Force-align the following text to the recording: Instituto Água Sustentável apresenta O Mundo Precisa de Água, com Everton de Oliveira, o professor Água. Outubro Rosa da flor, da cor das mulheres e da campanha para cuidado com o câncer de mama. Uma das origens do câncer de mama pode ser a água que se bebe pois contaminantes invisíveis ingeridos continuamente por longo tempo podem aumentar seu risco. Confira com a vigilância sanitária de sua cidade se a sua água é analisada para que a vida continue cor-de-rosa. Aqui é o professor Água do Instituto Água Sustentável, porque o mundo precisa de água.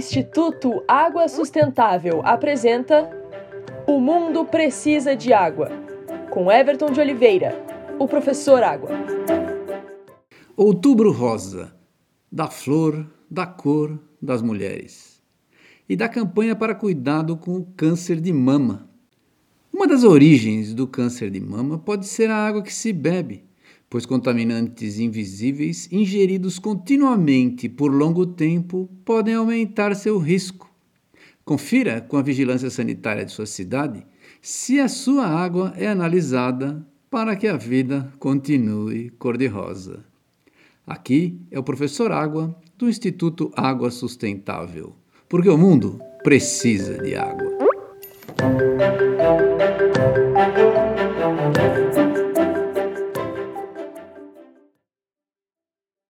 Instituto 0.00 0.82
Água 0.88 1.28
Sustentável 1.28 2.22
apresenta 2.24 3.10
O 3.86 4.00
Mundo 4.00 4.46
Precisa 4.46 5.14
de 5.14 5.30
Água, 5.30 5.68
com 6.30 6.50
Everton 6.50 6.90
de 6.90 6.98
Oliveira, 6.98 7.54
o 7.98 8.08
professor 8.08 8.62
Água. 8.62 8.88
Outubro 10.56 11.12
Rosa 11.12 11.76
da 12.32 12.46
flor, 12.46 13.06
da 13.30 13.44
cor 13.44 14.00
das 14.22 14.40
mulheres 14.40 15.22
e 15.86 15.94
da 15.94 16.08
campanha 16.08 16.56
para 16.56 16.74
cuidado 16.74 17.36
com 17.36 17.58
o 17.58 17.66
câncer 17.76 18.22
de 18.22 18.32
mama. 18.32 18.88
Uma 19.70 19.86
das 19.86 20.02
origens 20.02 20.72
do 20.72 20.86
câncer 20.86 21.28
de 21.28 21.40
mama 21.40 21.78
pode 21.78 22.06
ser 22.06 22.30
a 22.30 22.36
água 22.36 22.62
que 22.62 22.72
se 22.72 22.90
bebe 22.90 23.44
pois 23.90 24.06
contaminantes 24.06 25.00
invisíveis 25.00 25.88
ingeridos 25.90 26.60
continuamente 26.60 27.68
por 27.68 27.92
longo 27.92 28.24
tempo 28.24 28.88
podem 29.04 29.34
aumentar 29.34 29.96
seu 29.96 30.16
risco. 30.16 30.70
Confira 31.44 32.00
com 32.00 32.16
a 32.16 32.22
vigilância 32.22 32.70
sanitária 32.70 33.24
de 33.24 33.32
sua 33.32 33.46
cidade 33.46 34.06
se 34.40 34.78
a 34.78 34.88
sua 34.88 35.26
água 35.26 35.74
é 35.76 35.88
analisada 35.88 36.86
para 37.10 37.34
que 37.34 37.48
a 37.48 37.56
vida 37.56 38.12
continue 38.20 39.10
cor-de-rosa. 39.18 40.04
Aqui 40.86 41.40
é 41.50 41.58
o 41.58 41.64
professor 41.64 42.12
Água 42.12 42.56
do 42.78 42.88
Instituto 42.88 43.52
Água 43.56 43.90
Sustentável, 43.90 44.94
porque 45.28 45.48
o 45.48 45.58
mundo 45.58 46.00
precisa 46.22 46.98
de 46.98 47.16
água. 47.16 47.58